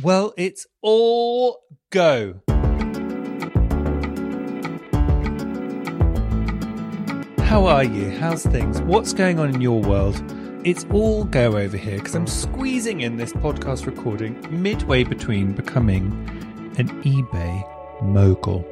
[0.00, 1.58] Well, it's all
[1.90, 2.40] go.
[7.42, 8.10] How are you?
[8.10, 8.80] How's things?
[8.82, 10.22] What's going on in your world?
[10.64, 16.12] It's all go over here because I'm squeezing in this podcast recording midway between becoming
[16.78, 18.64] an eBay mogul.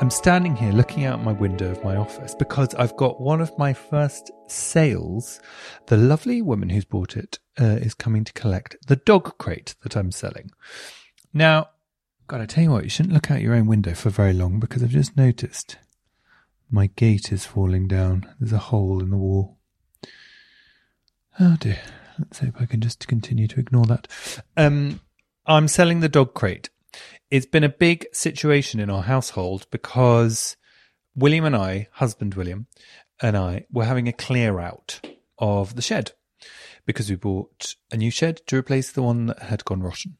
[0.00, 3.56] I'm standing here looking out my window of my office because I've got one of
[3.58, 5.40] my first sales.
[5.86, 9.96] The lovely woman who's bought it uh, is coming to collect the dog crate that
[9.96, 10.50] I'm selling.
[11.32, 11.70] Now,
[12.26, 14.58] God, I tell you what, you shouldn't look out your own window for very long
[14.58, 15.78] because I've just noticed
[16.70, 18.26] my gate is falling down.
[18.40, 19.58] There's a hole in the wall.
[21.38, 21.80] Oh dear.
[22.18, 24.08] Let's hope I can just continue to ignore that.
[24.56, 25.00] Um,
[25.46, 26.70] I'm selling the dog crate.
[27.30, 30.56] It's been a big situation in our household because
[31.14, 32.66] William and I, husband William,
[33.20, 35.00] and I were having a clear out
[35.38, 36.12] of the shed
[36.84, 40.16] because we bought a new shed to replace the one that had gone rotten.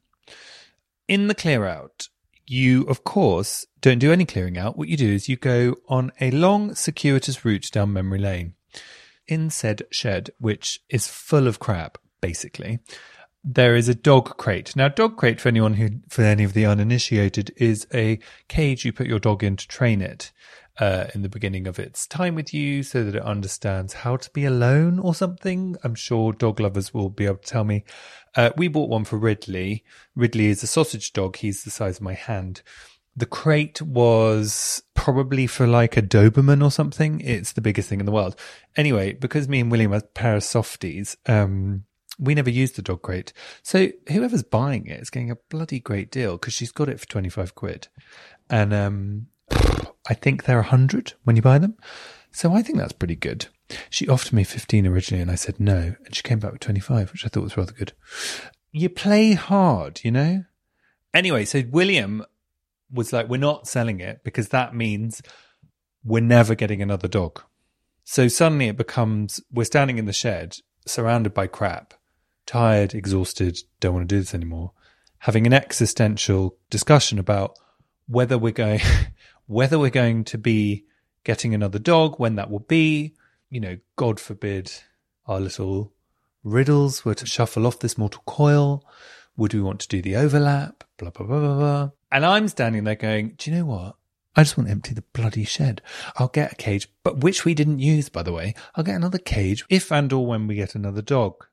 [1.07, 2.09] In the clear out,
[2.45, 4.77] you, of course, don't do any clearing out.
[4.77, 8.55] What you do is you go on a long, circuitous route down memory lane
[9.27, 12.79] in said shed, which is full of crap, basically.
[13.49, 14.75] There is a dog crate.
[14.75, 18.91] Now, dog crate, for anyone who, for any of the uninitiated, is a cage you
[18.91, 20.33] put your dog in to train it
[20.79, 24.29] uh, in the beginning of its time with you so that it understands how to
[24.31, 25.77] be alone or something.
[25.81, 27.85] I'm sure dog lovers will be able to tell me.
[28.35, 29.85] Uh, we bought one for Ridley.
[30.13, 31.37] Ridley is a sausage dog.
[31.37, 32.61] He's the size of my hand.
[33.15, 37.21] The crate was probably for like a Doberman or something.
[37.21, 38.35] It's the biggest thing in the world.
[38.75, 41.85] Anyway, because me and William are pair of softies, um,
[42.19, 43.33] we never used the dog crate.
[43.63, 47.07] So whoever's buying it is getting a bloody great deal because she's got it for
[47.07, 47.87] 25 quid.
[48.49, 49.27] And, um,
[50.09, 51.75] I think they're 100 when you buy them.
[52.31, 53.47] So I think that's pretty good.
[53.89, 55.95] She offered me 15 originally and I said no.
[56.05, 57.93] And she came back with 25, which I thought was rather good.
[58.71, 60.43] You play hard, you know?
[61.13, 62.23] Anyway, so William
[62.91, 65.21] was like, we're not selling it because that means
[66.03, 67.41] we're never getting another dog.
[68.03, 71.93] So suddenly it becomes, we're standing in the shed surrounded by crap,
[72.47, 74.71] tired, exhausted, don't want to do this anymore,
[75.19, 77.57] having an existential discussion about
[78.07, 78.79] whether we're going,
[79.45, 80.85] whether we're going to be
[81.23, 83.13] getting another dog, when that will be,
[83.49, 84.71] you know, God forbid
[85.27, 85.93] our little
[86.43, 88.83] riddles were to shuffle off this mortal coil.
[89.35, 90.83] Would we want to do the overlap?
[90.97, 91.89] Blah, blah, blah, blah, blah.
[92.11, 93.95] And I'm standing there going, do you know what?
[94.35, 95.81] I just want to empty the bloody shed.
[96.15, 98.53] I'll get a cage, but which we didn't use, by the way.
[98.75, 101.45] I'll get another cage if and or when we get another dog.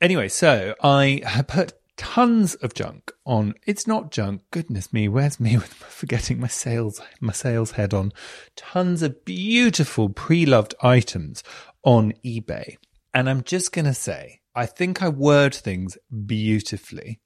[0.00, 3.52] Anyway, so I put tons of junk on.
[3.66, 4.40] It's not junk.
[4.50, 8.12] Goodness me, where's me with forgetting my sales, my sales head on?
[8.56, 11.44] Tons of beautiful pre-loved items
[11.84, 12.76] on eBay.
[13.12, 17.20] And I'm just going to say, I think I word things beautifully.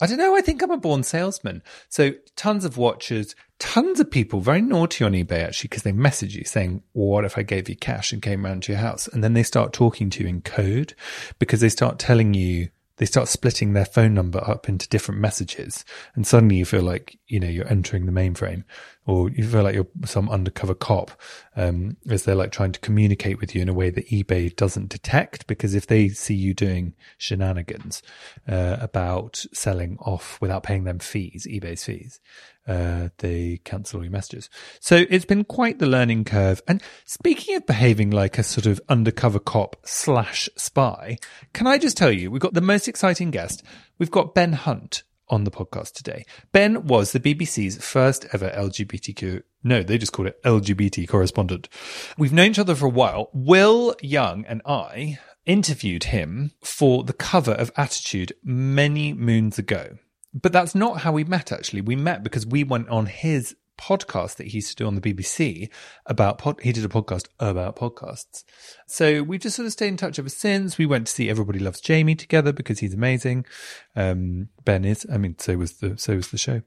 [0.00, 0.36] I don't know.
[0.36, 1.62] I think I'm a born salesman.
[1.88, 6.36] So tons of watches, tons of people very naughty on eBay actually because they message
[6.36, 9.08] you saying, well, what if I gave you cash and came round to your house?
[9.08, 10.94] And then they start talking to you in code
[11.38, 12.68] because they start telling you
[12.98, 17.18] they start splitting their phone number up into different messages and suddenly you feel like
[17.26, 18.64] you know you're entering the mainframe
[19.06, 21.10] or you feel like you're some undercover cop
[21.56, 24.88] um, as they're like trying to communicate with you in a way that ebay doesn't
[24.88, 28.02] detect because if they see you doing shenanigans
[28.48, 32.20] uh, about selling off without paying them fees ebay's fees
[32.66, 34.50] uh, they cancel all your messages.
[34.80, 36.60] So it's been quite the learning curve.
[36.66, 41.18] And speaking of behaving like a sort of undercover cop slash spy,
[41.52, 43.62] can I just tell you, we've got the most exciting guest.
[43.98, 46.24] We've got Ben Hunt on the podcast today.
[46.52, 51.68] Ben was the BBC's first ever LGBTQ, no, they just called it LGBT correspondent.
[52.16, 53.30] We've known each other for a while.
[53.32, 59.96] Will Young and I interviewed him for the cover of Attitude many moons ago.
[60.34, 61.80] But that's not how we met, actually.
[61.80, 65.00] We met because we went on his podcast that he used to do on the
[65.00, 65.68] BBC
[66.06, 68.44] about pod- he did a podcast about podcasts.
[68.86, 70.78] So we've just sort of stayed in touch ever since.
[70.78, 73.46] We went to see Everybody Loves Jamie together because he's amazing.
[73.94, 76.62] Um, ben is, I mean, so was the so was the show.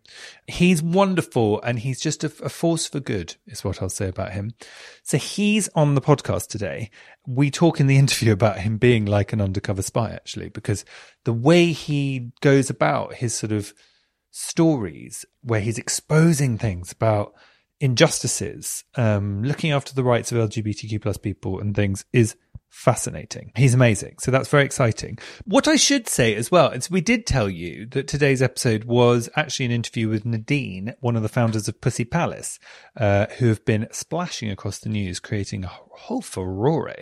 [0.47, 4.31] He's wonderful and he's just a, a force for good, is what I'll say about
[4.31, 4.53] him.
[5.03, 6.91] So he's on the podcast today.
[7.27, 10.85] We talk in the interview about him being like an undercover spy, actually, because
[11.25, 13.73] the way he goes about his sort of
[14.31, 17.33] stories where he's exposing things about
[17.79, 22.35] injustices, um, looking after the rights of LGBTQ plus people and things is
[22.69, 23.51] fascinating.
[23.55, 24.15] He's amazing.
[24.19, 25.17] So that's very exciting.
[25.45, 29.29] What I should say as well is we did tell you that today's episode was
[29.35, 32.59] actually an interview with Nadine, one of the founders of Pussy Palace,
[32.95, 36.93] uh, who have been splashing across the news, creating a whole furore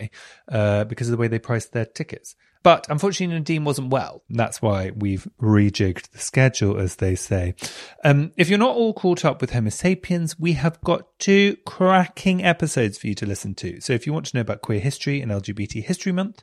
[0.50, 2.34] uh, because of the way they priced their tickets.
[2.68, 4.22] But unfortunately, Nadine wasn't well.
[4.28, 7.54] That's why we've rejigged the schedule, as they say.
[8.04, 12.44] Um, if you're not all caught up with Homo sapiens, we have got two cracking
[12.44, 13.80] episodes for you to listen to.
[13.80, 16.42] So if you want to know about queer history and LGBT History Month,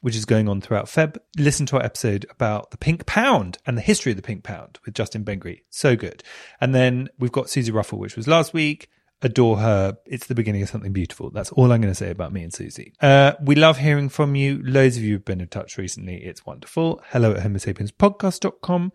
[0.00, 3.76] which is going on throughout Feb, listen to our episode about the pink pound and
[3.76, 5.60] the history of the pink pound with Justin Bengry.
[5.68, 6.22] So good.
[6.58, 8.88] And then we've got Susie Ruffle, which was last week
[9.24, 9.96] adore her.
[10.06, 11.30] It's the beginning of something beautiful.
[11.30, 12.92] That's all I'm going to say about me and Susie.
[13.00, 14.62] Uh, we love hearing from you.
[14.62, 16.16] Loads of you have been in touch recently.
[16.16, 17.02] It's wonderful.
[17.08, 18.92] Hello at homo sapiens homosapienspodcast.com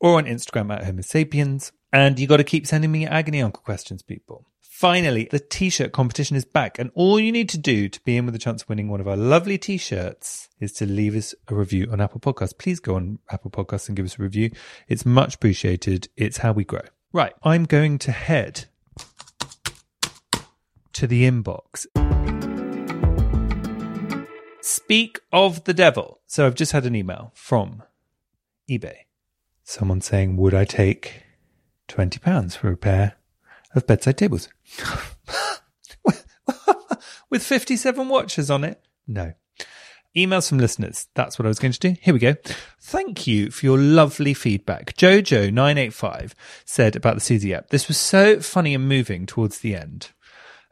[0.00, 1.72] or on Instagram at homosapiens.
[1.92, 4.46] And you got to keep sending me agony uncle questions, people.
[4.62, 8.24] Finally, the t-shirt competition is back and all you need to do to be in
[8.26, 11.54] with a chance of winning one of our lovely t-shirts is to leave us a
[11.54, 12.56] review on Apple Podcasts.
[12.56, 14.52] Please go on Apple Podcasts and give us a review.
[14.86, 16.08] It's much appreciated.
[16.16, 16.82] It's how we grow.
[17.12, 17.32] Right.
[17.42, 18.66] I'm going to head
[20.98, 21.86] to the inbox.
[24.60, 26.18] Speak of the devil.
[26.26, 27.84] So I've just had an email from
[28.68, 28.96] eBay.
[29.62, 31.22] Someone saying, Would I take
[31.86, 33.14] £20 for a pair
[33.76, 34.48] of bedside tables?
[37.30, 38.82] With 57 watches on it?
[39.06, 39.34] No.
[40.16, 41.06] Emails from listeners.
[41.14, 41.94] That's what I was going to do.
[42.00, 42.34] Here we go.
[42.80, 44.96] Thank you for your lovely feedback.
[44.96, 46.32] Jojo985
[46.64, 47.68] said about the Susie app.
[47.68, 50.08] This was so funny and moving towards the end.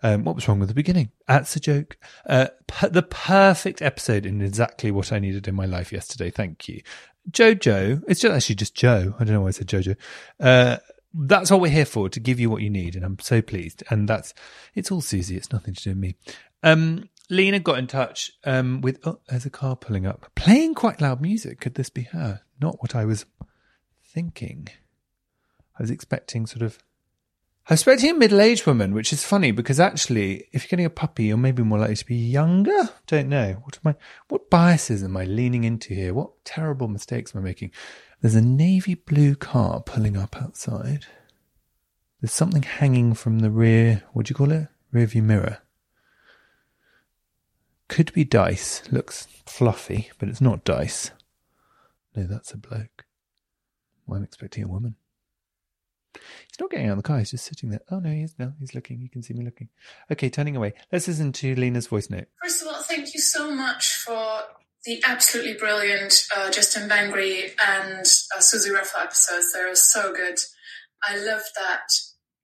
[0.02, 1.10] Um, what was wrong with the beginning?
[1.26, 1.96] That's a joke.
[2.26, 6.30] Uh, per- the perfect episode in exactly what I needed in my life yesterday.
[6.30, 6.82] Thank you.
[7.30, 9.14] Jojo, it's just actually just Joe.
[9.18, 9.96] I don't know why I said Jojo.
[10.38, 10.76] Uh,
[11.14, 12.94] that's what we're here for, to give you what you need.
[12.94, 13.82] And I'm so pleased.
[13.90, 14.34] And that's,
[14.74, 15.36] it's all Susie.
[15.36, 16.16] It's nothing to do with me.
[16.62, 21.00] Um, Lena got in touch, um, with, oh, there's a car pulling up, playing quite
[21.00, 21.60] loud music.
[21.60, 22.42] Could this be her?
[22.60, 23.26] Not what I was
[24.04, 24.68] thinking.
[25.78, 26.78] I was expecting sort of
[27.68, 30.90] I was expecting a middle-aged woman, which is funny because actually, if you're getting a
[30.90, 32.90] puppy, you're maybe more likely to be younger.
[33.08, 33.54] Don't know.
[33.64, 33.94] What am I?
[34.28, 36.14] What biases am I leaning into here?
[36.14, 37.72] What terrible mistakes am I making?
[38.20, 41.06] There's a navy blue car pulling up outside.
[42.20, 44.04] There's something hanging from the rear.
[44.12, 44.68] What do you call it?
[44.92, 45.58] Rear view mirror.
[47.88, 48.82] Could be dice.
[48.92, 51.10] Looks fluffy, but it's not dice.
[52.14, 53.06] No, that's a bloke.
[54.06, 54.94] Well, I'm expecting a woman.
[56.48, 57.18] He's not getting out of the car.
[57.18, 57.80] He's just sitting there.
[57.90, 59.00] Oh no, he's no, he's looking.
[59.00, 59.68] You can see me looking.
[60.10, 60.74] Okay, turning away.
[60.92, 62.26] Let's listen to Lena's voice note.
[62.42, 64.40] First of all, thank you so much for
[64.84, 69.52] the absolutely brilliant uh, Justin Bengry and uh, Susie Ruffle episodes.
[69.52, 70.38] They are so good.
[71.02, 71.88] I love that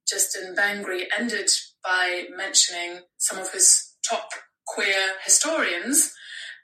[0.07, 1.49] Justin Bengry ended
[1.83, 4.29] by mentioning some of his top
[4.67, 6.13] queer historians.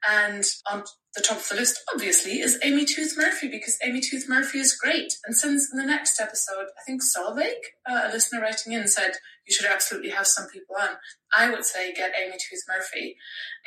[0.09, 0.83] And on
[1.15, 4.75] the top of the list, obviously, is Amy Tooth Murphy because Amy Tooth Murphy is
[4.75, 5.13] great.
[5.25, 7.55] And since in the next episode, I think Solveig,
[7.89, 9.13] uh, a listener writing in, said
[9.47, 10.89] you should absolutely have some people on.
[11.35, 13.15] I would say get Amy Tooth Murphy.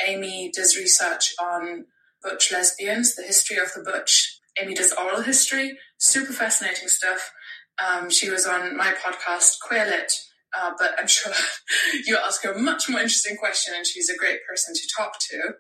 [0.07, 1.87] Amy does research on
[2.23, 4.39] butch lesbians, the history of the butch.
[4.61, 7.33] Amy does oral history, super fascinating stuff.
[7.85, 10.13] Um, she was on my podcast, Queerlit,
[10.57, 11.33] uh, but I'm sure
[12.07, 15.19] you'll ask her a much more interesting question, and she's a great person to talk
[15.31, 15.55] to.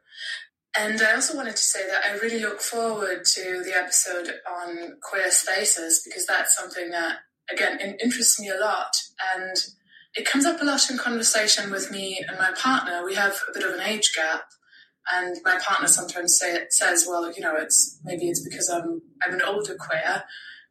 [0.78, 4.96] And I also wanted to say that I really look forward to the episode on
[5.02, 7.18] queer spaces because that's something that,
[7.52, 8.96] again, interests me a lot.
[9.34, 9.54] And
[10.14, 13.04] it comes up a lot in conversation with me and my partner.
[13.04, 14.44] We have a bit of an age gap.
[15.12, 19.34] And my partner sometimes say, says, well, you know, it's maybe it's because I'm, I'm
[19.34, 20.22] an older queer,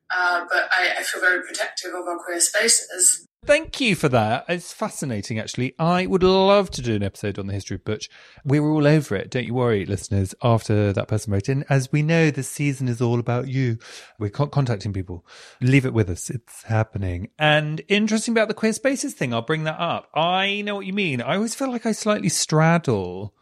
[0.09, 3.27] uh, but I, I feel very protective of our queer spaces.
[3.43, 4.45] Thank you for that.
[4.47, 5.73] It's fascinating, actually.
[5.79, 8.07] I would love to do an episode on the history of Butch.
[8.45, 9.31] We were all over it.
[9.31, 11.65] Don't you worry, listeners, after that person wrote in.
[11.67, 13.79] As we know, the season is all about you.
[14.19, 15.25] We're contacting people.
[15.59, 16.29] Leave it with us.
[16.29, 17.29] It's happening.
[17.39, 20.09] And interesting about the queer spaces thing, I'll bring that up.
[20.13, 21.19] I know what you mean.
[21.19, 23.33] I always feel like I slightly straddle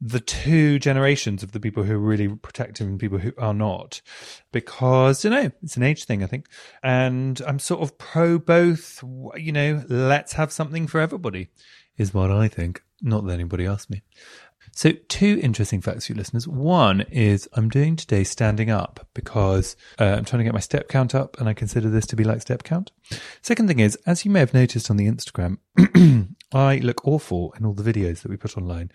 [0.00, 4.00] the two generations of the people who are really protective and people who are not,
[4.52, 6.46] because you know it's an age thing, I think,
[6.82, 9.02] and I'm sort of pro both.
[9.36, 11.48] You know, let's have something for everybody,
[11.96, 12.82] is what I think.
[13.02, 14.02] Not that anybody asked me.
[14.72, 16.46] So, two interesting facts for you listeners.
[16.46, 20.88] One is I'm doing today standing up because uh, I'm trying to get my step
[20.88, 22.92] count up and I consider this to be like step count.
[23.40, 25.58] Second thing is, as you may have noticed on the Instagram,
[26.52, 28.90] I look awful in all the videos that we put online.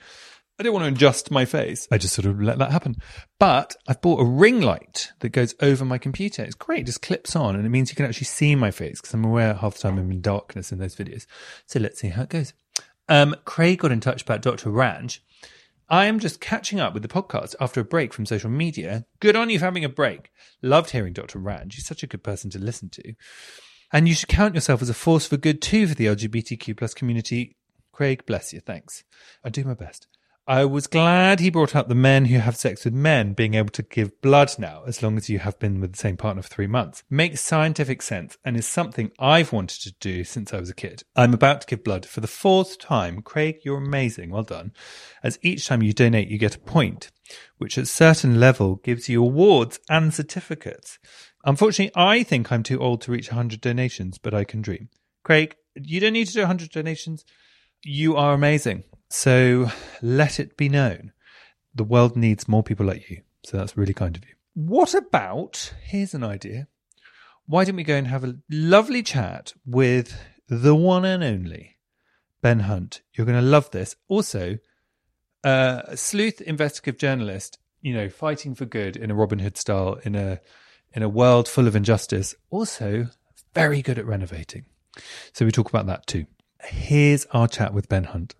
[0.61, 1.87] I don't want to adjust my face.
[1.91, 2.97] I just sort of let that happen.
[3.39, 6.43] But I've bought a ring light that goes over my computer.
[6.43, 6.81] It's great.
[6.81, 9.25] It just clips on and it means you can actually see my face because I'm
[9.25, 11.25] aware half the time I'm in darkness in those videos.
[11.65, 12.53] So let's see how it goes.
[13.09, 14.69] Um, Craig got in touch about Dr.
[14.69, 15.21] Ranj.
[15.89, 19.07] I am just catching up with the podcast after a break from social media.
[19.19, 20.29] Good on you for having a break.
[20.61, 21.39] Loved hearing Dr.
[21.39, 21.73] Ranj.
[21.73, 23.15] He's such a good person to listen to.
[23.91, 26.93] And you should count yourself as a force for good too for the LGBTQ plus
[26.93, 27.57] community.
[27.91, 28.59] Craig, bless you.
[28.59, 29.03] Thanks.
[29.43, 30.07] I do my best.
[30.51, 33.69] I was glad he brought up the men who have sex with men being able
[33.69, 36.49] to give blood now, as long as you have been with the same partner for
[36.49, 37.05] three months.
[37.09, 41.03] Makes scientific sense and is something I've wanted to do since I was a kid.
[41.15, 43.21] I'm about to give blood for the fourth time.
[43.21, 44.29] Craig, you're amazing.
[44.29, 44.73] Well done.
[45.23, 47.11] As each time you donate, you get a point,
[47.57, 50.99] which at certain level gives you awards and certificates.
[51.45, 54.89] Unfortunately, I think I'm too old to reach 100 donations, but I can dream.
[55.23, 57.23] Craig, you don't need to do 100 donations.
[57.85, 58.83] You are amazing.
[59.11, 59.69] So
[60.01, 61.11] let it be known
[61.75, 63.21] the world needs more people like you.
[63.43, 64.35] So that's really kind of you.
[64.53, 66.67] What about, here's an idea.
[67.45, 71.77] Why don't we go and have a lovely chat with the one and only
[72.41, 73.01] Ben Hunt?
[73.13, 73.95] You're going to love this.
[74.07, 74.57] Also,
[75.43, 80.15] uh, sleuth investigative journalist, you know, fighting for good in a Robin Hood style in
[80.15, 80.39] a
[80.93, 82.35] in a world full of injustice.
[82.49, 83.07] Also,
[83.53, 84.65] very good at renovating.
[85.33, 86.25] So we talk about that too.
[86.65, 88.35] Here's our chat with Ben Hunt.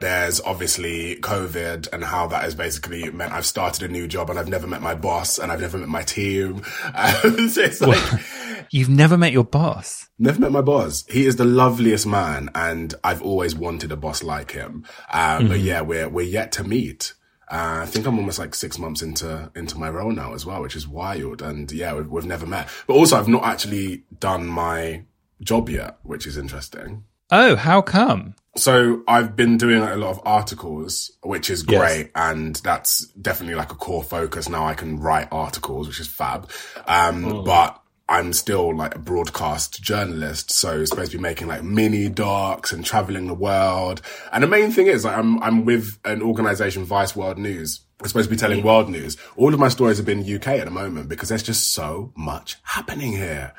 [0.00, 4.38] There's obviously COVID and how that has basically meant I've started a new job and
[4.38, 6.62] I've never met my boss and I've never met my team.
[6.94, 8.20] Um, so it's like,
[8.70, 10.08] You've never met your boss.
[10.18, 11.04] Never met my boss.
[11.08, 14.86] He is the loveliest man, and I've always wanted a boss like him.
[15.10, 15.48] Uh, mm-hmm.
[15.48, 17.12] But yeah, we're we're yet to meet.
[17.50, 20.62] Uh, I think I'm almost like six months into into my role now as well,
[20.62, 21.42] which is wild.
[21.42, 22.68] And yeah, we've, we've never met.
[22.86, 25.04] But also, I've not actually done my
[25.42, 27.04] job yet, which is interesting.
[27.30, 28.34] Oh, how come?
[28.56, 32.00] So I've been doing like a lot of articles, which is great.
[32.00, 32.08] Yes.
[32.14, 34.48] And that's definitely like a core focus.
[34.48, 36.50] Now I can write articles, which is fab.
[36.86, 37.42] Um, oh.
[37.42, 42.70] but I'm still like a broadcast journalist, so supposed to be making like mini docs
[42.70, 44.02] and traveling the world.
[44.32, 47.80] And the main thing is like I'm I'm with an organization, Vice World News.
[48.02, 49.16] I'm supposed to be telling world news.
[49.36, 52.56] All of my stories have been UK at the moment because there's just so much
[52.64, 53.54] happening here.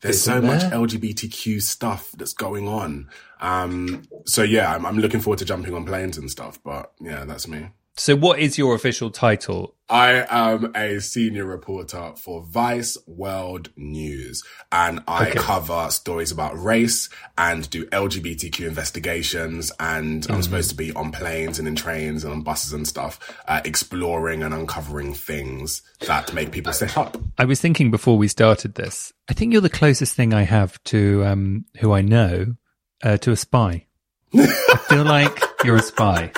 [0.00, 3.08] There's so much LGBTQ stuff that's going on.
[3.40, 6.62] Um, so yeah, I'm, I'm looking forward to jumping on planes and stuff.
[6.62, 7.68] But yeah, that's me.
[7.98, 9.74] So, what is your official title?
[9.88, 15.38] I am a senior reporter for Vice World News, and I okay.
[15.38, 19.72] cover stories about race and do LGBTQ investigations.
[19.80, 20.32] And mm-hmm.
[20.32, 23.62] I'm supposed to be on planes and in trains and on buses and stuff, uh,
[23.64, 27.16] exploring and uncovering things that make people sit up.
[27.38, 30.82] I was thinking before we started this, I think you're the closest thing I have
[30.84, 32.56] to um, who I know
[33.02, 33.86] uh, to a spy.
[34.34, 36.30] I feel like you're a spy.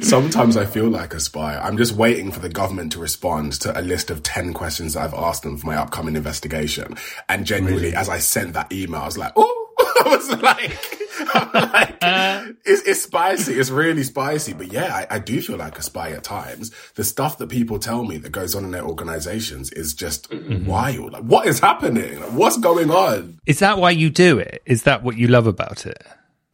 [0.00, 1.56] Sometimes I feel like a spy.
[1.56, 5.02] I'm just waiting for the government to respond to a list of 10 questions that
[5.02, 6.96] I've asked them for my upcoming investigation.
[7.28, 7.96] And genuinely, really?
[7.96, 9.58] as I sent that email, I was like, oh,
[10.04, 11.02] I was like,
[11.54, 11.96] like
[12.64, 13.54] it's, it's, spicy.
[13.54, 14.52] It's really spicy.
[14.52, 16.70] But yeah, I, I, do feel like a spy at times.
[16.94, 20.66] The stuff that people tell me that goes on in their organizations is just mm-hmm.
[20.66, 21.12] wild.
[21.12, 22.20] Like, what is happening?
[22.20, 23.40] Like, what's going on?
[23.46, 24.62] Is that why you do it?
[24.66, 26.04] Is that what you love about it?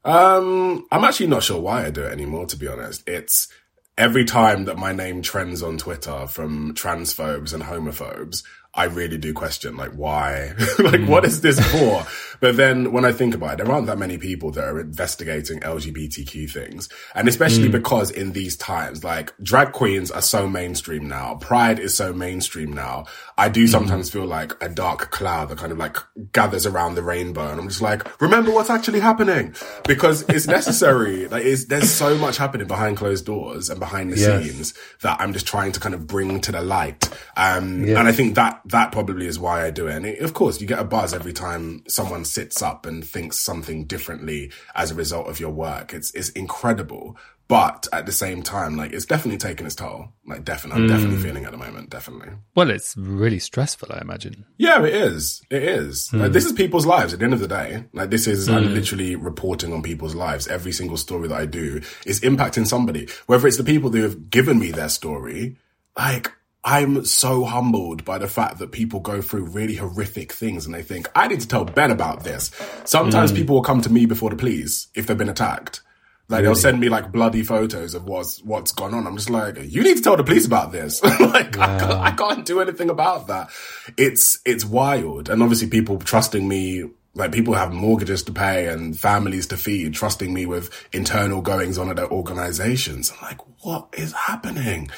[0.05, 3.03] Um, I'm actually not sure why I do it anymore, to be honest.
[3.07, 3.49] It's
[3.97, 9.33] every time that my name trends on Twitter from transphobes and homophobes, I really do
[9.35, 11.09] question like why, like mm.
[11.09, 12.07] what is this for?
[12.41, 15.61] But then when I think about it, there aren't that many people that are investigating
[15.61, 16.89] LGBTQ things.
[17.15, 17.73] And especially mm.
[17.73, 21.37] because in these times, like drag queens are so mainstream now.
[21.37, 23.07] Pride is so mainstream now.
[23.37, 23.69] I do mm.
[23.69, 24.13] sometimes mm.
[24.13, 25.97] feel like a dark cloud that kind of like
[26.33, 27.51] gathers around the rainbow.
[27.51, 29.55] And I'm just like, remember what's actually happening
[29.85, 31.29] because it's necessary.
[31.29, 34.45] like it's, there's so much happening behind closed doors and behind the yes.
[34.45, 37.09] scenes that I'm just trying to kind of bring to the light.
[37.37, 37.99] Um, yeah.
[37.99, 39.97] and I think that that probably is why I do it.
[39.97, 43.39] And it, of course, you get a buzz every time someone sits up and thinks
[43.39, 45.95] something differently as a result of your work.
[45.95, 47.17] It's, it's incredible.
[47.49, 50.11] But at the same time, like it's definitely taking its toll.
[50.27, 51.23] Like definitely, I'm definitely mm.
[51.23, 51.89] feeling at the moment.
[51.89, 52.29] Definitely.
[52.55, 54.45] Well, it's really stressful, I imagine.
[54.59, 55.41] Yeah, it is.
[55.49, 56.13] It is.
[56.13, 56.33] Like, mm.
[56.35, 57.85] this is people's lives at the end of the day.
[57.95, 58.75] Like this is, I'm mm.
[58.75, 60.47] literally reporting on people's lives.
[60.47, 64.29] Every single story that I do is impacting somebody, whether it's the people who have
[64.29, 65.57] given me their story.
[65.97, 66.31] Like
[66.71, 70.83] I'm so humbled by the fact that people go through really horrific things and they
[70.83, 72.51] think, I need to tell Ben about this.
[72.85, 73.39] Sometimes hmm.
[73.39, 75.81] people will come to me before the police if they've been attacked.
[76.29, 79.07] Like they'll send me like bloody photos of what's what's gone on.
[79.07, 81.03] I'm just like, you need to tell the police about this.
[81.21, 83.49] like I, can't, I can't do anything about that.
[83.97, 86.85] It's it's wild, and obviously people trusting me.
[87.15, 91.79] Like people have mortgages to pay and families to feed, trusting me with internal goings
[91.79, 93.11] on at their organizations.
[93.11, 94.91] I'm like, what is happening?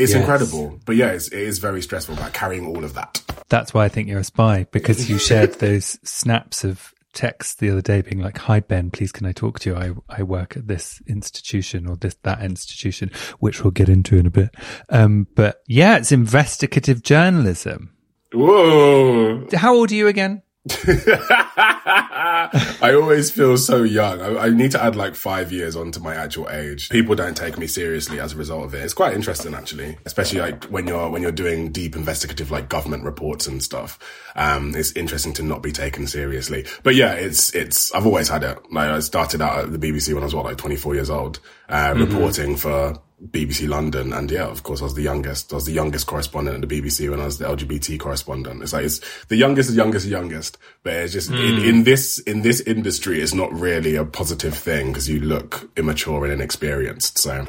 [0.00, 0.20] It's Yes.
[0.20, 2.14] incredible, but yeah, it's, it is very stressful.
[2.16, 3.22] Like carrying all of that.
[3.48, 7.68] That's why I think you're a spy because you shared those snaps of texts the
[7.70, 9.76] other day being like, Hi Ben, please can I talk to you?
[9.76, 14.26] I, I work at this institution or this, that institution, which we'll get into in
[14.26, 14.54] a bit.
[14.90, 17.94] Um, but yeah, it's investigative journalism.
[18.32, 19.46] Whoa!
[19.54, 20.42] How old are you again?
[20.84, 24.20] I always feel so young.
[24.20, 26.90] I, I need to add like five years onto my actual age.
[26.90, 28.84] People don't take me seriously as a result of it.
[28.84, 33.04] It's quite interesting actually, especially like when you're when you're doing deep investigative like government
[33.04, 33.98] reports and stuff.
[34.36, 36.66] Um, it's interesting to not be taken seriously.
[36.82, 37.90] But yeah, it's it's.
[37.94, 38.58] I've always had it.
[38.70, 41.40] Like I started out at the BBC when I was what like 24 years old,
[41.70, 45.52] uh, reporting for BBC London, and yeah, of course, I was the youngest.
[45.52, 48.62] I was the youngest correspondent at the BBC when I was the LGBT correspondent.
[48.62, 50.56] It's like it's the youngest, the youngest, the youngest.
[50.82, 51.64] But it's just in, hmm.
[51.64, 56.24] in this in this industry, it's not really a positive thing because you look immature
[56.24, 57.18] and inexperienced.
[57.18, 57.46] So.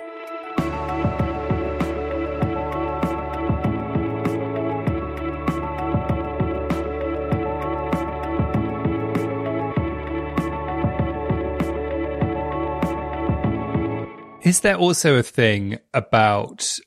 [14.51, 16.77] Is there also a thing about,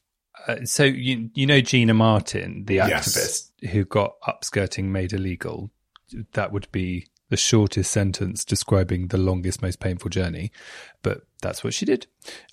[0.46, 3.16] uh, so you, you know Gina Martin, the Yes.
[3.16, 5.70] activist who got upskirting made illegal?
[6.34, 10.52] That would be the shortest sentence describing the longest, most painful journey.
[11.00, 12.06] But that's what she did.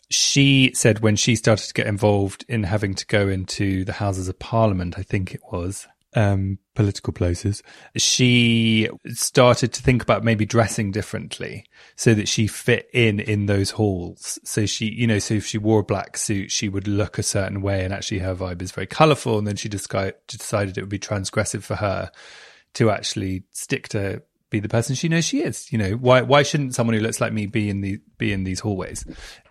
[0.09, 4.29] She said when she started to get involved in having to go into the Houses
[4.29, 7.63] of Parliament, I think it was, um, political places,
[7.95, 11.65] she started to think about maybe dressing differently
[11.95, 14.39] so that she fit in in those halls.
[14.43, 17.23] So she, you know, so if she wore a black suit, she would look a
[17.23, 19.37] certain way and actually her vibe is very colorful.
[19.37, 22.11] And then she decided it would be transgressive for her
[22.73, 24.21] to actually stick to
[24.51, 25.72] be the person she knows she is.
[25.72, 28.43] You know, why why shouldn't someone who looks like me be in the be in
[28.43, 29.03] these hallways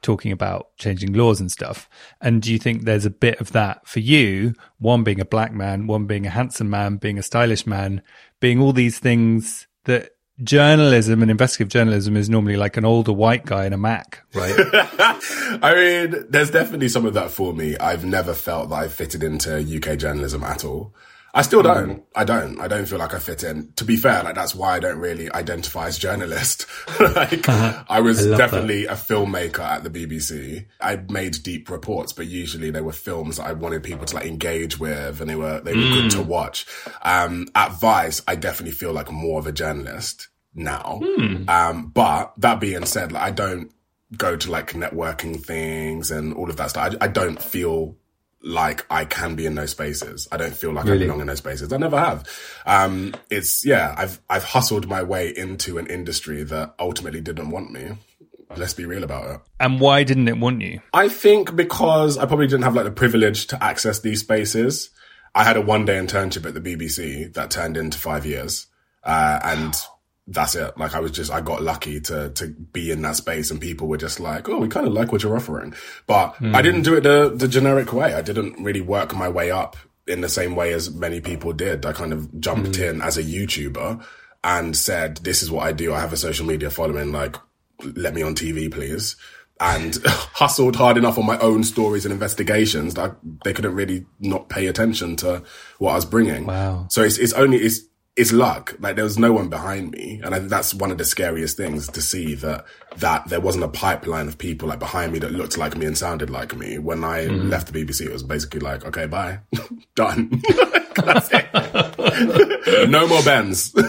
[0.03, 1.89] talking about changing laws and stuff?
[2.21, 4.55] And do you think there's a bit of that for you?
[4.79, 8.03] One being a black man, one being a handsome man, being a stylish man,
[8.39, 10.11] being all these things that
[10.43, 14.55] journalism and investigative journalism is normally like an older white guy in a Mac, right?
[15.63, 17.77] I mean, there's definitely some of that for me.
[17.79, 20.95] I've never felt that I fitted into UK journalism at all.
[21.33, 22.05] I still don't.
[22.17, 22.59] I don't.
[22.61, 23.73] I don't feel like I fit in.
[23.77, 26.67] To be fair, like that's why I don't really identify as journalist.
[27.01, 30.67] like I was definitely a filmmaker at the BBC.
[30.81, 34.27] I made deep reports, but usually they were films that I wanted people to like
[34.27, 36.67] engage with and they were, they were good to watch.
[37.03, 41.01] Um, at Vice, I definitely feel like more of a journalist now.
[41.49, 43.73] Um, but that being said, like I don't
[44.17, 46.97] go to like networking things and all of that stuff.
[47.01, 47.97] I, I don't feel
[48.43, 50.27] like I can be in those spaces.
[50.33, 51.73] I don't feel like I belong in those spaces.
[51.73, 52.29] I never have.
[52.67, 57.71] Um, it's yeah, I've I've hustled my way into an industry that ultimately didn't want
[57.71, 57.97] me.
[58.57, 59.41] Let's be real about it.
[59.61, 60.81] and why didn't it want you?
[60.93, 64.91] I think because I probably didn't have like the privilege to access these spaces.
[65.35, 68.67] I had a one day internship at the BBC that turned into five years.
[69.05, 69.75] Uh, and
[70.31, 70.79] that's it.
[70.79, 73.89] Like I was just, I got lucky to, to be in that space and people
[73.89, 75.75] were just like, Oh, we kind of like what you're offering.
[76.07, 76.53] But I hmm.
[76.63, 78.15] didn't do it the, the generic way.
[78.15, 81.85] I didn't really work my way up in the same way as many people did.
[81.85, 82.83] I kind of jumped hmm.
[82.83, 84.05] in as a YouTuber
[84.43, 85.93] and said, this is what I do.
[85.93, 87.13] I have a social media following.
[87.13, 87.37] Like,
[87.83, 89.17] let me on TV, please.
[89.59, 94.49] And hustled hard enough on my own stories and investigations that they couldn't really not
[94.49, 95.43] pay attention to
[95.79, 96.47] what I was bringing.
[96.47, 96.87] Wow.
[96.89, 97.81] So it's, it's only, it's,
[98.21, 98.77] it's luck.
[98.81, 100.21] Like there was no one behind me.
[100.23, 102.67] And I think that's one of the scariest things to see that,
[102.99, 105.97] that there wasn't a pipeline of people like behind me that looked like me and
[105.97, 106.77] sounded like me.
[106.79, 107.49] When I mm-hmm.
[107.49, 109.41] left the BBC, it was basically like, okay, bye.
[109.95, 110.43] Done.
[110.97, 112.91] that's it.
[112.91, 113.75] no more Bens.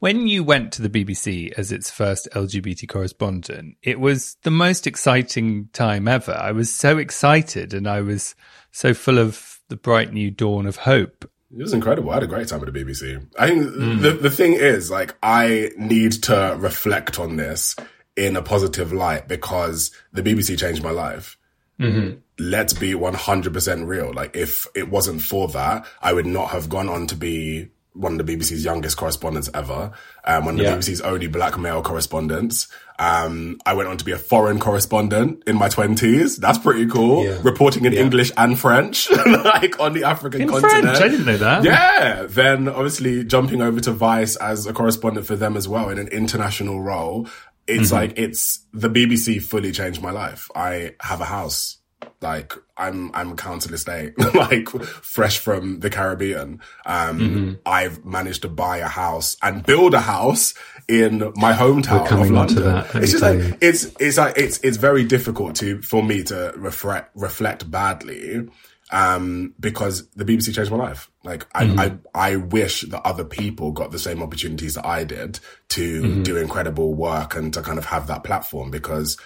[0.00, 4.86] When you went to the BBC as its first LGBT correspondent, it was the most
[4.86, 6.32] exciting time ever.
[6.32, 8.34] I was so excited and I was
[8.70, 11.24] so full of the bright new dawn of hope.
[11.56, 12.10] It was incredible.
[12.10, 13.26] I had a great time at the BBC.
[13.38, 14.02] I think mm.
[14.02, 17.76] the the thing is, like, I need to reflect on this
[18.16, 21.38] in a positive light because the BBC changed my life.
[21.80, 22.18] Mm-hmm.
[22.38, 24.12] Let's be 100% real.
[24.12, 28.18] Like, if it wasn't for that, I would not have gone on to be one
[28.18, 29.92] of the BBC's youngest correspondents ever,
[30.24, 30.74] um, one of yeah.
[30.74, 32.66] the BBC's only black male correspondents.
[32.98, 36.36] Um, I went on to be a foreign correspondent in my twenties.
[36.36, 37.24] That's pretty cool.
[37.24, 37.38] Yeah.
[37.42, 38.00] Reporting in yeah.
[38.00, 40.84] English and French, like on the African in continent.
[40.84, 41.00] French?
[41.00, 41.64] I didn't know that.
[41.64, 42.26] Yeah.
[42.28, 46.08] Then obviously jumping over to Vice as a correspondent for them as well in an
[46.08, 47.28] international role.
[47.66, 47.94] It's mm-hmm.
[47.94, 50.50] like, it's the BBC fully changed my life.
[50.54, 51.78] I have a house
[52.20, 56.60] like I'm I'm council estate, like fresh from the Caribbean.
[56.86, 57.52] Um, mm-hmm.
[57.64, 60.54] I've managed to buy a house and build a house
[60.88, 62.84] in my hometown of London.
[62.94, 67.10] it's just like it's it's like it's it's very difficult to for me to reflect
[67.14, 68.48] reflect badly.
[68.90, 71.10] Um, because the BBC changed my life.
[71.24, 72.06] Like I, mm-hmm.
[72.14, 76.22] I, I wish that other people got the same opportunities that I did to mm-hmm.
[76.22, 79.16] do incredible work and to kind of have that platform because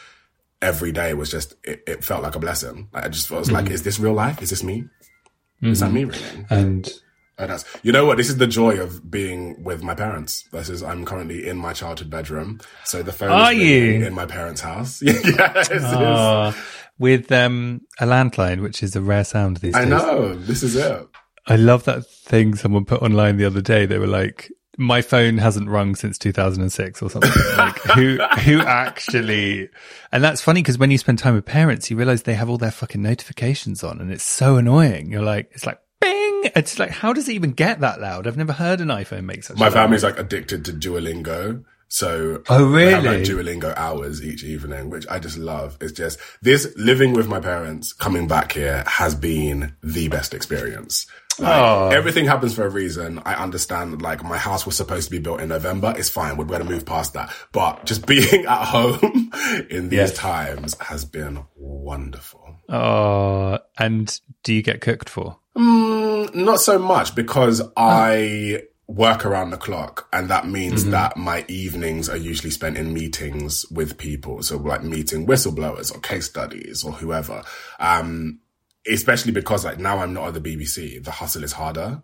[0.61, 2.89] every day was just it, it felt like a blessing.
[2.93, 3.57] Like I just was mm-hmm.
[3.57, 4.43] like, is this real life?
[4.43, 4.83] Is this me?
[5.63, 5.73] Mm-hmm.
[5.73, 6.47] Is that me really?
[6.51, 6.89] And
[7.39, 8.17] oh, that's you know what?
[8.17, 10.49] This is the joy of being with my parents.
[10.53, 14.07] This is I'm currently in my childhood bedroom, so the phone Are is you?
[14.07, 15.03] in my parents' house.
[15.03, 16.55] yes, oh,
[16.99, 19.83] with um a landline, which is a rare sound these days.
[19.83, 21.09] I know this is it.
[21.47, 23.87] I love that thing someone put online the other day.
[23.87, 27.31] They were like, my phone hasn't rung since 2006 or something.
[27.59, 29.69] like who, who actually,
[30.13, 32.59] and that's funny because when you spend time with parents, you realize they have all
[32.59, 35.11] their fucking notifications on and it's so annoying.
[35.11, 36.43] You're like, it's like, bing.
[36.55, 38.27] It's like, how does it even get that loud?
[38.27, 41.65] I've never heard an iPhone make such a My family's like addicted to Duolingo.
[41.89, 42.93] So oh really?
[42.93, 45.79] Have like Duolingo hours each evening, which I just love.
[45.81, 51.07] It's just this living with my parents, coming back here has been the best experience.
[51.39, 51.89] Like, oh.
[51.91, 53.21] Everything happens for a reason.
[53.25, 55.95] I understand, like, my house was supposed to be built in November.
[55.97, 56.37] It's fine.
[56.37, 57.33] We're going to move past that.
[57.53, 59.31] But just being at home
[59.71, 60.17] in these yes.
[60.17, 62.57] times has been wonderful.
[62.69, 65.39] Oh, and do you get cooked for?
[65.57, 70.93] Mm, not so much because I work around the clock and that means mm-hmm.
[70.93, 74.43] that my evenings are usually spent in meetings with people.
[74.43, 77.43] So like meeting whistleblowers or case studies or whoever.
[77.79, 78.41] Um,
[78.91, 82.03] especially because like now I'm not at the BBC, the hustle is harder.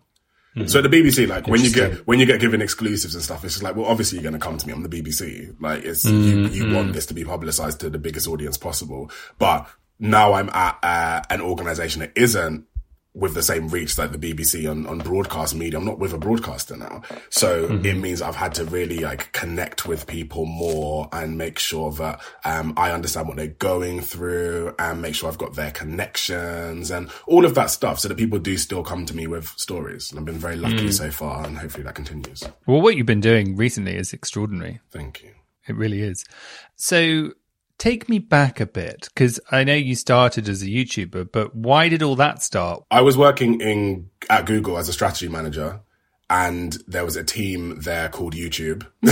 [0.55, 0.67] Mm-hmm.
[0.67, 3.55] So the BBC, like when you get when you get given exclusives and stuff, it's
[3.55, 4.71] just like, well, obviously you're going to come to me.
[4.71, 5.53] I'm the BBC.
[5.59, 6.53] Like it's mm-hmm.
[6.53, 9.11] you, you want this to be publicized to the biggest audience possible.
[9.37, 9.67] But
[9.99, 12.65] now I'm at uh, an organization that isn't
[13.15, 15.79] with the same reach like the BBC on, on broadcast media.
[15.79, 17.01] I'm not with a broadcaster now.
[17.29, 17.85] So mm-hmm.
[17.85, 22.21] it means I've had to really like connect with people more and make sure that,
[22.43, 27.09] um, I understand what they're going through and make sure I've got their connections and
[27.25, 30.11] all of that stuff so that people do still come to me with stories.
[30.11, 30.93] And I've been very lucky mm.
[30.93, 32.43] so far and hopefully that continues.
[32.67, 34.81] Well, what you've been doing recently is extraordinary.
[34.91, 35.31] Thank you.
[35.67, 36.25] It really is.
[36.75, 37.31] So
[37.77, 41.89] take me back a bit because I know you started as a YouTuber, but why
[41.89, 42.83] did all that start?
[42.91, 45.81] I was working in at Google as a strategy manager.
[46.27, 48.87] And there was a team there called YouTube.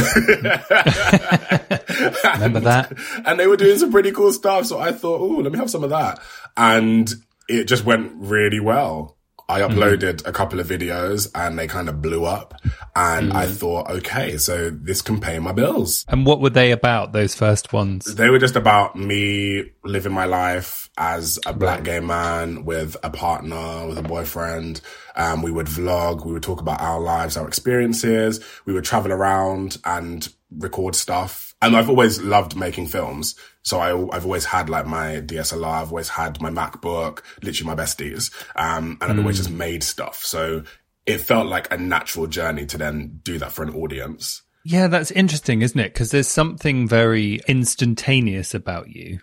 [2.33, 2.91] Remember that?
[3.23, 4.65] And they were doing some pretty cool stuff.
[4.65, 6.19] So I thought, oh, let me have some of that.
[6.57, 7.13] And
[7.47, 9.15] it just went really well.
[9.49, 9.77] I mm-hmm.
[9.77, 10.27] uploaded mm.
[10.27, 12.53] a couple of videos and they kind of blew up.
[12.95, 13.35] And mm.
[13.35, 16.05] I thought, okay, so this can pay my bills.
[16.07, 18.05] And what were they about, those first ones?
[18.15, 21.85] They were just about me living my life as a black right.
[21.85, 24.81] gay man with a partner, with a boyfriend.
[25.15, 28.43] Um, we would vlog, we would talk about our lives, our experiences.
[28.65, 31.55] We would travel around and record stuff.
[31.61, 33.35] And I've always loved making films.
[33.63, 35.81] So I, have always had like my DSLR.
[35.81, 38.31] I've always had my MacBook, literally my besties.
[38.55, 39.57] Um, and I've always just hmm.
[39.57, 40.23] made stuff.
[40.23, 40.63] So
[41.05, 44.41] it felt like a natural journey to then do that for an audience.
[44.65, 45.93] Yeah, that's interesting, isn't it?
[45.93, 49.19] Because there's something very instantaneous about you.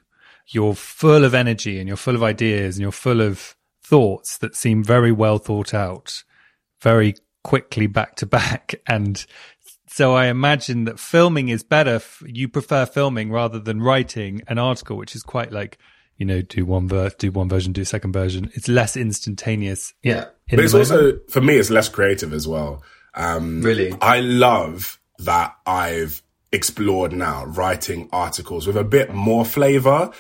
[0.48, 4.54] You're full of energy and you're full of ideas and you're full of thoughts that
[4.54, 6.22] seem very well thought out,
[6.82, 8.74] very quickly back to back.
[8.86, 9.24] And
[9.92, 11.96] so I imagine that filming is better.
[11.96, 15.78] F- you prefer filming rather than writing an article, which is quite like,
[16.16, 18.52] you know, do one verse, do one version, do second version.
[18.54, 19.92] It's less instantaneous.
[20.02, 20.26] Yeah.
[20.48, 20.92] But it's moment.
[20.92, 22.84] also, for me, it's less creative as well.
[23.14, 23.92] Um, really?
[24.00, 26.22] I love that I've
[26.52, 30.12] explored now writing articles with a bit more flavor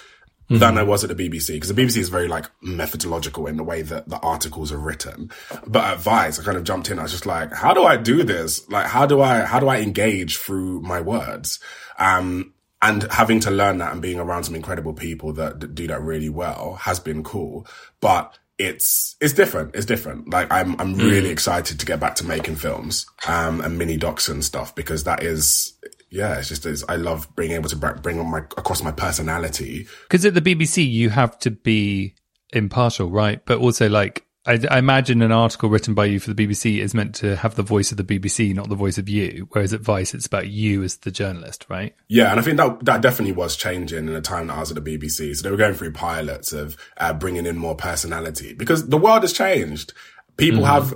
[0.50, 0.58] mm-hmm.
[0.58, 3.64] than I was at the BBC because the BBC is very like methodological in the
[3.64, 5.30] way that the articles are written.
[5.66, 6.98] But at Vice, I kind of jumped in.
[6.98, 8.68] I was just like, how do I do this?
[8.68, 11.60] Like, how do I, how do I engage through my words?
[11.98, 15.86] Um, and having to learn that and being around some incredible people that, that do
[15.86, 17.66] that really well has been cool.
[18.00, 19.74] But it's it's different.
[19.74, 20.30] It's different.
[20.30, 24.28] Like I'm I'm really excited to get back to making films um, and mini docs
[24.28, 25.74] and stuff because that is
[26.10, 26.38] yeah.
[26.38, 29.86] It's just it's, I love being able to bring on my across my personality.
[30.02, 32.14] Because at the BBC, you have to be
[32.52, 33.44] impartial, right?
[33.44, 36.94] But also, like, I, I imagine an article written by you for the BBC is
[36.94, 39.46] meant to have the voice of the BBC, not the voice of you.
[39.50, 41.94] Whereas at Vice, it's about you as the journalist, right?
[42.08, 44.70] Yeah, and I think that that definitely was changing in the time that I was
[44.70, 45.36] at the BBC.
[45.36, 49.22] So they were going through pilots of uh, bringing in more personality because the world
[49.22, 49.92] has changed.
[50.38, 50.94] People have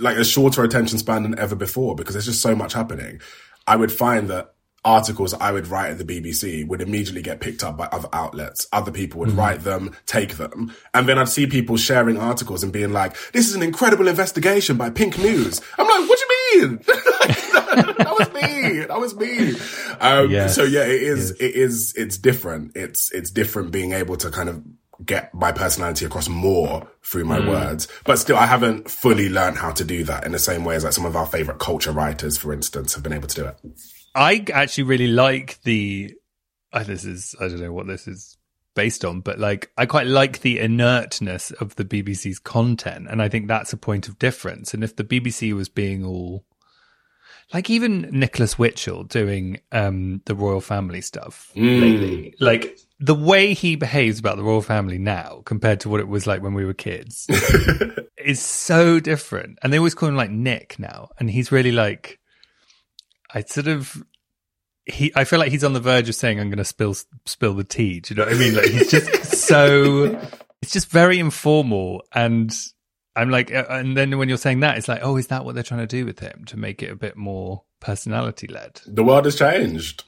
[0.00, 3.20] like a shorter attention span than ever before because there's just so much happening.
[3.68, 4.54] I would find that
[4.84, 8.66] articles I would write at the BBC would immediately get picked up by other outlets.
[8.72, 10.72] Other people would write them, take them.
[10.94, 14.76] And then I'd see people sharing articles and being like, this is an incredible investigation
[14.78, 15.60] by Pink News.
[15.76, 16.24] I'm like, what do
[16.58, 16.78] you mean?
[16.86, 18.78] that was me.
[18.86, 19.50] That was me.
[20.00, 20.54] Um, Yes.
[20.54, 22.76] so yeah, it is, it is, it's different.
[22.76, 24.62] It's, it's different being able to kind of
[25.04, 27.88] get my personality across more through my words.
[28.04, 30.84] But still, I haven't fully learned how to do that in the same way as
[30.84, 33.56] like some of our favorite culture writers, for instance, have been able to do it.
[34.14, 36.14] I actually really like the.
[36.72, 38.36] Uh, this is I don't know what this is
[38.74, 43.28] based on, but like I quite like the inertness of the BBC's content, and I
[43.28, 44.74] think that's a point of difference.
[44.74, 46.44] And if the BBC was being all
[47.54, 53.76] like even Nicholas Witchell doing um the royal family stuff lately, like the way he
[53.76, 56.74] behaves about the royal family now compared to what it was like when we were
[56.74, 57.26] kids
[58.18, 59.58] is so different.
[59.62, 62.18] And they always call him like Nick now, and he's really like
[63.32, 64.02] I sort of
[64.84, 66.94] he I feel like he's on the verge of saying I'm going to spill
[67.26, 68.00] spill the tea.
[68.00, 68.54] Do you know what I mean?
[68.54, 70.20] Like he's just so
[70.62, 72.52] it's just very informal and
[73.14, 75.54] I'm like uh, and then when you're saying that it's like oh is that what
[75.54, 78.80] they're trying to do with him to make it a bit more personality led?
[78.86, 80.04] the world has changed.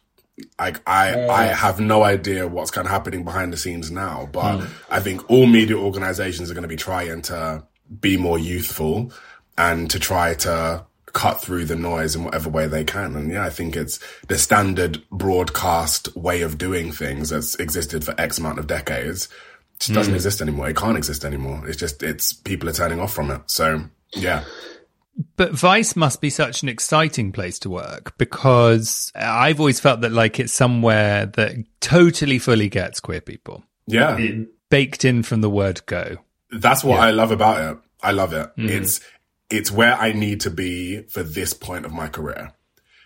[0.58, 4.58] Like I, I have no idea what's kind of happening behind the scenes now, but
[4.58, 4.66] hmm.
[4.90, 7.64] I think all media organizations are going to be trying to
[8.00, 9.12] be more youthful
[9.58, 13.16] and to try to cut through the noise in whatever way they can.
[13.16, 13.98] And yeah, I think it's
[14.28, 19.28] the standard broadcast way of doing things that's existed for X amount of decades.
[19.78, 20.16] Just doesn't hmm.
[20.16, 20.68] exist anymore.
[20.68, 21.66] It can't exist anymore.
[21.66, 23.42] It's just, it's people are turning off from it.
[23.46, 24.44] So yeah.
[25.36, 30.12] But Vice must be such an exciting place to work because I've always felt that
[30.12, 34.18] like it's somewhere that totally fully gets queer people Yeah.
[34.70, 36.16] baked in from the word go.
[36.50, 37.78] That's what I love about it.
[38.02, 38.48] I love it.
[38.56, 38.68] Mm-hmm.
[38.68, 39.00] It's
[39.50, 42.52] it's where I need to be for this point of my career.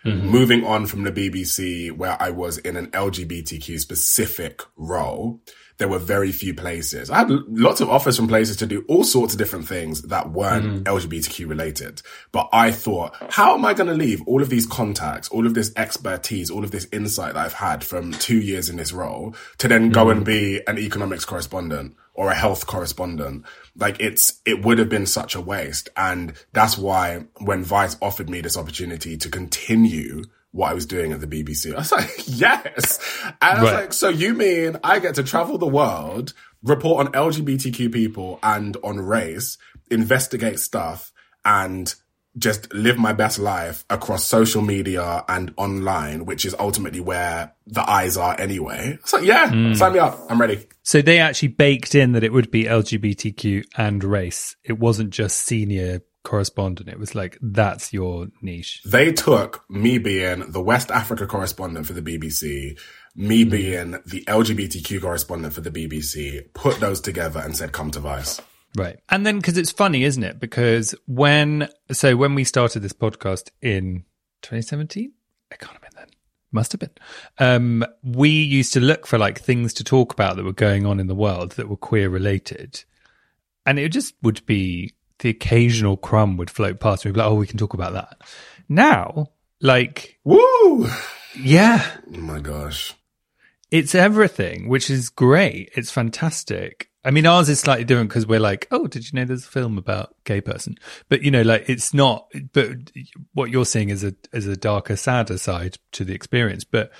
[0.05, 0.27] Mm-hmm.
[0.27, 5.41] Moving on from the BBC, where I was in an LGBTQ specific role,
[5.77, 7.09] there were very few places.
[7.09, 10.31] I had lots of offers from places to do all sorts of different things that
[10.31, 10.95] weren't mm-hmm.
[10.95, 12.01] LGBTQ related.
[12.31, 15.53] But I thought, how am I going to leave all of these contacts, all of
[15.53, 19.35] this expertise, all of this insight that I've had from two years in this role
[19.57, 20.25] to then go and mm-hmm.
[20.25, 23.45] be an economics correspondent or a health correspondent?
[23.77, 25.89] Like it's, it would have been such a waste.
[25.95, 31.11] And that's why when Vice offered me this opportunity to continue what I was doing
[31.11, 31.73] at the BBC.
[31.73, 32.99] I was like, yes.
[33.25, 33.81] And I was Right.
[33.81, 38.77] like, so you mean I get to travel the world, report on LGBTQ people and
[38.83, 39.57] on race,
[39.91, 41.11] investigate stuff
[41.43, 41.93] and
[42.37, 47.89] just live my best life across social media and online, which is ultimately where the
[47.89, 48.99] eyes are anyway.
[49.05, 49.73] So yeah, hmm.
[49.73, 50.19] sign me up.
[50.29, 50.67] I'm ready.
[50.83, 54.55] So they actually baked in that it would be LGBTQ and race.
[54.63, 56.89] It wasn't just senior correspondent.
[56.89, 58.81] It was like, that's your niche.
[58.85, 62.77] They took me being the West Africa correspondent for the BBC,
[63.15, 63.49] me hmm.
[63.49, 68.41] being the LGBTQ correspondent for the BBC, put those together and said, come to Vice.
[68.75, 68.97] Right.
[69.09, 70.39] And then, because it's funny, isn't it?
[70.39, 74.03] Because when, so when we started this podcast in
[74.41, 75.11] 2017,
[75.51, 76.07] I can't have been then.
[76.51, 76.89] Must have been.
[77.39, 80.99] Um, we used to look for like things to talk about that were going on
[80.99, 82.83] in the world that were queer related.
[83.65, 87.35] And it just would be the occasional crumb would float past We'd be like, oh,
[87.35, 88.17] we can talk about that.
[88.69, 90.87] Now, like, Woo!
[91.37, 92.93] yeah, Oh my gosh.
[93.71, 95.71] it's everything, which is great.
[95.75, 96.89] It's fantastic.
[97.05, 99.49] I mean, ours is slightly different because we're like, oh, did you know there's a
[99.49, 100.75] film about gay person?
[101.07, 102.31] But you know, like it's not.
[102.51, 102.91] But
[103.33, 106.63] what you're seeing is a is a darker, sadder side to the experience.
[106.63, 106.91] But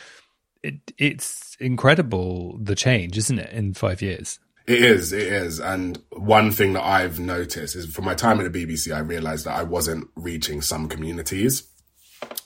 [0.62, 3.52] it, it's incredible the change, isn't it?
[3.52, 4.40] In five years.
[4.68, 5.60] It is, it is.
[5.60, 9.46] And one thing that I've noticed is from my time at the BBC, I realized
[9.46, 11.64] that I wasn't reaching some communities.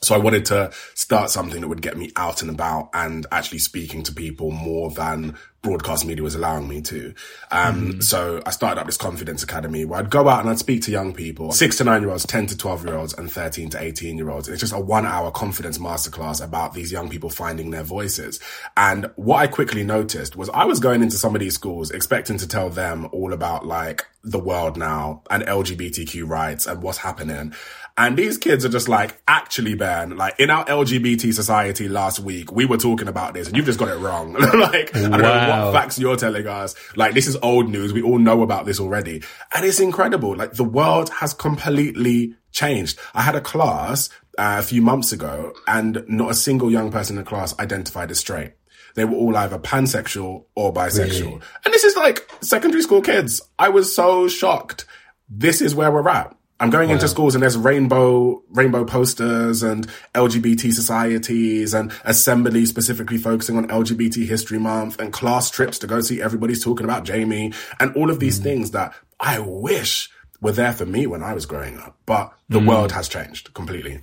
[0.02, 3.60] So I wanted to start something that would get me out and about and actually
[3.60, 7.14] speaking to people more than broadcast media was allowing me to.
[7.52, 8.04] Um, mm.
[8.04, 10.92] so I started up this confidence academy where I'd go out and I'd speak to
[10.92, 13.82] young people, six to nine year olds, 10 to 12 year olds, and 13 to
[13.82, 14.48] 18 year olds.
[14.48, 18.40] It's just a one hour confidence masterclass about these young people finding their voices.
[18.78, 22.38] And what I quickly noticed was I was going into some of these schools expecting
[22.38, 27.54] to tell them all about like the world now and LGBTQ rights and what's happening.
[27.98, 32.52] And these kids are just like, actually, Ben, like in our LGBT society last week,
[32.52, 34.34] we were talking about this and you've just got it wrong.
[34.34, 35.04] like, wow.
[35.04, 36.76] I don't know what facts you're telling us.
[36.96, 37.92] Like, this is old news.
[37.92, 39.24] We all know about this already.
[39.54, 40.36] And it's incredible.
[40.36, 42.98] Like, the world has completely changed.
[43.14, 47.18] I had a class uh, a few months ago and not a single young person
[47.18, 48.54] in the class identified as straight.
[48.96, 51.22] They were all either pansexual or bisexual.
[51.22, 51.42] Really?
[51.66, 53.42] And this is like secondary school kids.
[53.58, 54.86] I was so shocked.
[55.30, 56.36] This is where we're at.
[56.60, 56.96] I'm going wow.
[56.96, 63.68] into schools and there's rainbow, rainbow posters and LGBT societies and assemblies specifically focusing on
[63.68, 68.10] LGBT history month and class trips to go see everybody's talking about Jamie and all
[68.10, 68.44] of these mm.
[68.44, 70.10] things that I wish
[70.42, 71.98] were there for me when I was growing up.
[72.06, 72.68] But the mm.
[72.68, 74.02] world has changed completely.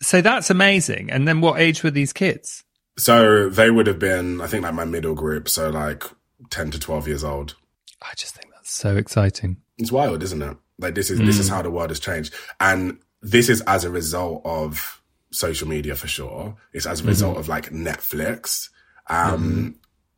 [0.00, 1.10] So that's amazing.
[1.10, 2.64] And then what age were these kids?
[2.98, 5.48] So they would have been, I think like my middle group.
[5.48, 6.04] So like
[6.50, 7.54] 10 to 12 years old.
[8.02, 9.58] I just think that's so exciting.
[9.78, 10.56] It's wild, isn't it?
[10.82, 11.26] Like this is mm.
[11.26, 11.54] this is mm.
[11.54, 16.08] how the world has changed, and this is as a result of social media for
[16.08, 16.56] sure.
[16.72, 17.40] It's as a result mm-hmm.
[17.40, 18.68] of like Netflix.
[19.08, 19.68] Um, mm-hmm.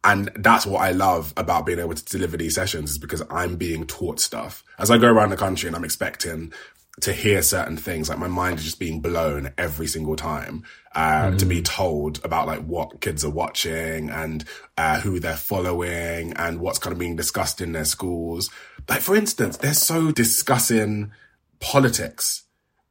[0.07, 3.57] And that's what I love about being able to deliver these sessions is because I'm
[3.57, 6.53] being taught stuff as I go around the country and I'm expecting
[7.01, 8.09] to hear certain things.
[8.09, 11.39] Like my mind is just being blown every single time, uh, mm.
[11.39, 14.45] to be told about like what kids are watching and,
[14.77, 18.51] uh, who they're following and what's kind of being discussed in their schools.
[18.89, 21.13] Like for instance, they're so discussing
[21.61, 22.45] politics.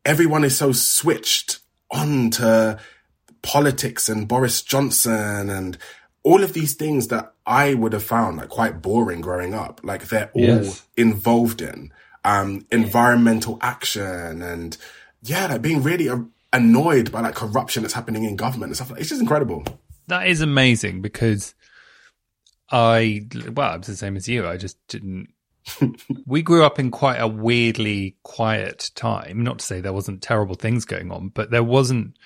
[0.05, 1.59] Everyone is so switched
[1.91, 2.79] on to
[3.41, 5.77] politics and Boris Johnson and
[6.23, 9.81] all of these things that I would have found like quite boring growing up.
[9.83, 10.83] Like they're all yes.
[10.97, 11.91] involved in
[12.23, 14.77] um, environmental action and
[15.21, 18.91] yeah, like being really a- annoyed by like corruption that's happening in government and stuff.
[18.91, 19.63] Like, it's just incredible.
[20.07, 21.53] That is amazing because
[22.71, 24.47] I, well, I'm the same as you.
[24.47, 25.29] I just didn't.
[26.25, 29.43] we grew up in quite a weirdly quiet time.
[29.43, 32.17] Not to say there wasn't terrible things going on, but there wasn't.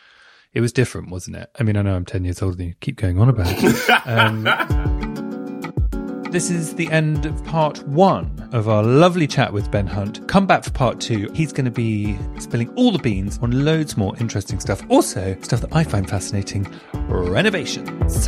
[0.54, 1.50] It was different, wasn't it?
[1.60, 2.74] I mean, I know I'm ten years older than you.
[2.80, 3.90] Keep going on about it.
[4.06, 4.46] Um,
[6.32, 10.28] this is the end of part one of our lovely chat with Ben Hunt.
[10.28, 11.30] Come back for part two.
[11.34, 14.82] He's going to be spilling all the beans on loads more interesting stuff.
[14.90, 16.68] Also, stuff that I find fascinating
[17.08, 18.28] renovations.